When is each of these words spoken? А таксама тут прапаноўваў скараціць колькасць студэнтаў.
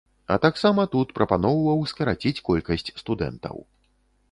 А 0.35 0.35
таксама 0.45 0.85
тут 0.95 1.11
прапаноўваў 1.19 1.85
скараціць 1.93 2.43
колькасць 2.51 2.91
студэнтаў. 3.05 3.63